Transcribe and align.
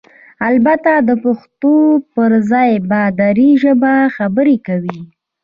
البته 0.49 0.91
دپښتو 1.07 1.75
پرځای 2.15 2.71
په 2.89 2.99
ډري 3.19 3.49
ژبه 3.61 3.93
خبرې 4.15 4.57
کوي؟! 4.67 4.99